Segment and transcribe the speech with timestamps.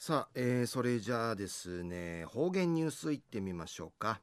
[0.00, 4.20] さあ、えー、それじゃあですね方言ニュースいってみましょうか、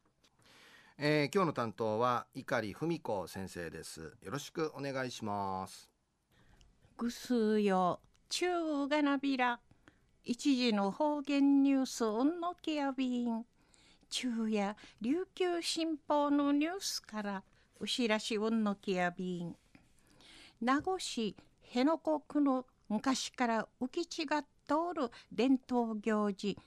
[0.98, 4.14] えー、今日の担当は碇文子先生です。
[4.24, 5.92] よろしくお願いします。
[6.96, 8.00] ぐすよ
[8.30, 9.60] 中がなびら。
[10.24, 13.44] 一時の方言ニュースうんのきやびん。
[14.10, 17.44] 昼夜琉球新報のニュースから
[17.82, 19.54] うしらしうんのきやびん。
[20.62, 26.58] 名護市辺野古区の昔から浮き違っ通る伝統行事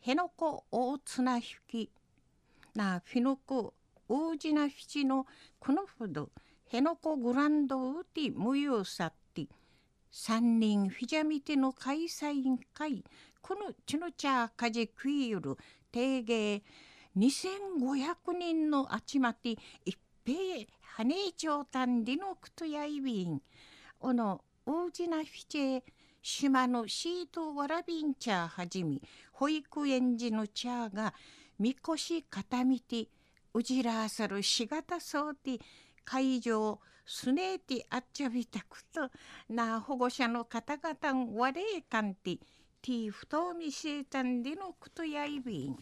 [0.00, 1.90] 辺野古大綱引き。
[2.74, 3.72] なフィノク
[4.08, 5.26] 大事な七の
[5.58, 6.30] このほど
[6.66, 9.46] 辺野古グランドウティ無用さって
[10.10, 13.04] 三人フィジャミテの開催委員会。
[13.40, 15.56] このチノチャーカジクイユル
[15.90, 16.62] 定芸
[17.16, 23.40] 2500人の集まって一平羽根長短でのクトヤイビン
[24.00, 25.82] おの大事なフィチェ
[26.28, 29.00] 島のシートわらびん茶はじめ
[29.32, 31.14] 保育園児の茶が
[31.58, 32.78] みこし片道
[33.54, 35.58] うじらさるしがたそうて
[36.04, 39.08] 会場すねえてあっちゃびたくと
[39.48, 42.36] な保護者の方々んわれえかんて
[42.82, 45.76] ティーふとみせたんでのことやいびん。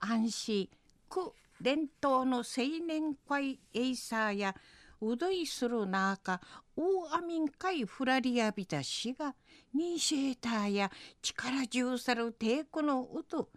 [0.00, 0.68] 安心。
[1.08, 4.54] く伝統の青年会エイサーや
[5.00, 6.40] うどいするなあか
[6.76, 9.34] 大あみんかいふらりやびたしが
[9.74, 10.90] ニーシたーターや
[11.22, 13.50] 力じゅうさるていこのうと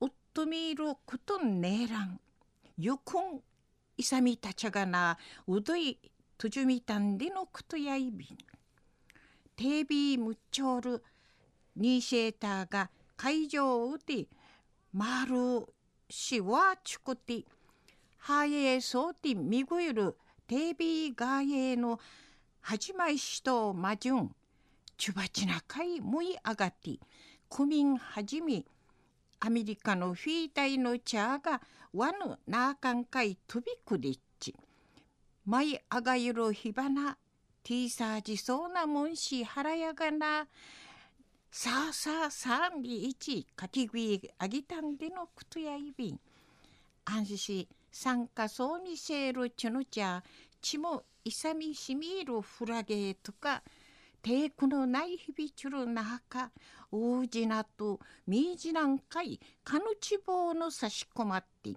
[0.00, 2.20] おっとみいることんねえらん。
[2.78, 3.40] よくん
[3.96, 5.98] いさみたちゃがなうどい
[6.36, 8.28] とじゅみたんでのことやいびん。
[9.56, 11.02] てびむっちょる
[11.74, 14.26] ニーシたーターが会場をうて
[14.92, 15.66] まる
[16.08, 17.44] しわちこて
[18.18, 20.16] はえそうてみぐいる
[20.48, 21.98] テービーガーエの
[22.60, 24.30] 始まいしとまじゅん。
[24.96, 26.98] チュバチナカイムイアガティ
[27.50, 28.64] クミンはじみ
[29.40, 31.60] アメリカのフィータイのチャーが
[31.92, 34.54] ワヌナーカンカイトビクリッチ
[35.44, 37.18] マイアガユロヒバナ
[37.64, 40.46] ティーサージそうなもんしはらやがな。
[41.50, 46.20] さあさあさあみいちかきぐいあぎたんでのくとやいびん。
[47.04, 47.66] 安心参
[47.98, 50.22] 参加そうにせるちのちゃ
[50.60, 53.62] ちもいさみしみるフラゲとか
[54.20, 56.50] テクのない日々ちゅるなはか
[56.92, 61.70] 大じなとみいじなんかいかぬちぼうの差し込まって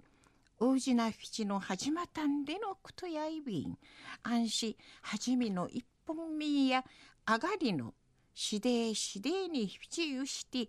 [0.58, 3.78] 大じなふちの始またんでのくとやいびん。
[4.22, 6.84] 安心はじめの一本みや
[7.24, 7.94] あがりの
[8.34, 10.68] しでえしでえにひちゆして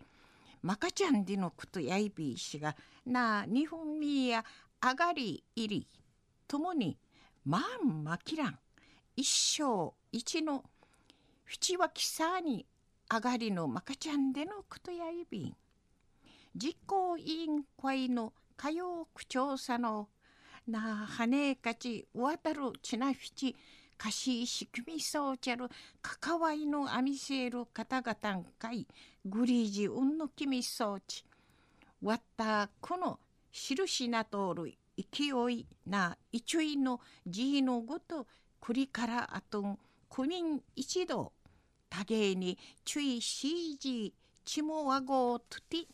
[0.62, 2.74] まかちゃんでのことやいびいしが
[3.06, 4.46] なあ日本みや
[4.84, 5.88] 上がり入り
[6.48, 6.98] ともに
[7.46, 8.60] まんまきらん。
[9.16, 10.64] 一生一の
[11.46, 12.66] 淵脇さに
[13.12, 15.56] 上がりのまかちゃんでのことやいびん。
[16.56, 20.10] 実行委員会の火曜区調査の
[20.68, 23.56] なはねかち渡るちなふち
[23.98, 25.70] かしい仕組みそうちゃる
[26.02, 28.88] 関わいのあみせる方々んかい
[29.26, 31.24] グリージうんのきみそうち
[32.02, 33.20] わったこの
[33.52, 38.28] 印なとおる勢いな一位の字のごと
[38.60, 39.80] 栗からあとん
[40.10, 41.34] 区民一同
[41.90, 44.14] 多芸に注意しいじ
[44.46, 45.88] ちもわごとて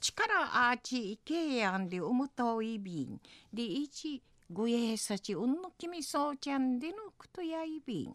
[0.00, 3.20] 力あちいけやんでおむといびん。
[3.52, 4.22] でいち
[4.52, 8.12] ごえさちうんのきみそうちゃんでのくとやいびん。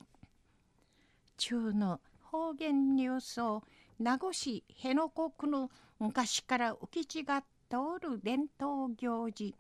[1.38, 3.64] 中の方言ニュースを
[4.00, 9.54] 名護市辺野古区の昔から浮き違った通る伝統行事。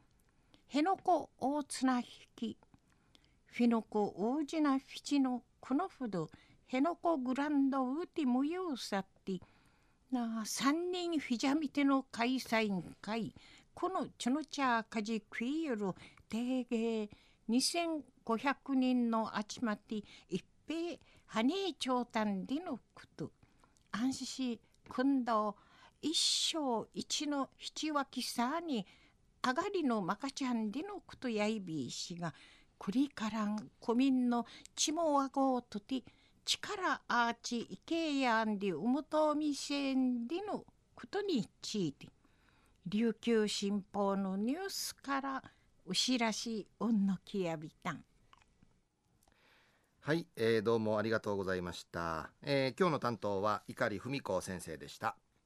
[0.69, 2.05] 辺野古大綱引
[2.35, 2.57] き。
[3.45, 6.27] フィノコ大事なフィチのこのほど
[6.65, 9.39] 辺野古グランドウーティ無用さって
[10.11, 13.35] な三人フィジャミテの開催会。
[13.75, 15.93] このチョノチャーカジクイヨル
[16.29, 17.09] 定芸
[17.47, 23.29] 2500人の集まって一平ハネー長短でのこと。
[23.91, 25.55] 安心し今度
[26.01, 28.85] 一生一の七脇さに
[29.45, 32.33] 上がりのまかちゃんでのことやいびいしが
[32.77, 36.03] くりからん古民のちもわごうとて
[36.45, 40.65] 力アーチいけやんでうむとみせんでの
[40.95, 42.07] ことについて。
[42.91, 45.43] 琉球新報のニュースから
[45.85, 48.03] うしらしうんのきやびたん。
[49.99, 55.17] はい、えー、どうもありがとうございました、えー、今日の担当は碇文子先生でした。